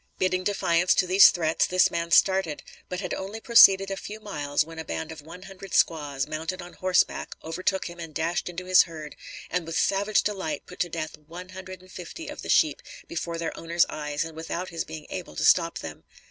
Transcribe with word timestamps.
Bidding 0.17 0.43
defiance 0.43 0.95
to 0.95 1.05
these 1.05 1.29
threats, 1.29 1.67
this 1.67 1.91
man 1.91 2.09
started; 2.09 2.63
but 2.89 3.01
had 3.01 3.13
only 3.13 3.39
proceeded 3.39 3.91
a 3.91 3.95
few 3.95 4.19
miles, 4.19 4.65
when 4.65 4.79
a 4.79 4.83
band 4.83 5.11
of 5.11 5.21
one 5.21 5.43
hundred 5.43 5.75
squaws, 5.75 6.25
mounted 6.27 6.59
on 6.59 6.73
horseback, 6.73 7.35
overtook 7.43 7.85
him 7.85 7.99
and 7.99 8.11
dashed 8.11 8.49
into 8.49 8.65
his 8.65 8.81
herd, 8.89 9.15
and 9.51 9.67
with 9.67 9.77
savage 9.77 10.23
delight 10.23 10.63
put 10.65 10.79
to 10.79 10.89
death 10.89 11.19
one 11.27 11.49
hundred 11.49 11.81
and 11.83 11.91
fifty 11.91 12.27
of 12.29 12.41
the 12.41 12.49
sheep 12.49 12.81
before 13.07 13.37
their 13.37 13.55
owner's 13.55 13.85
eyes 13.89 14.25
and 14.25 14.35
without 14.35 14.69
his 14.69 14.85
being 14.85 15.05
able 15.11 15.35
to 15.35 15.45
stop 15.45 15.77
them. 15.77 16.03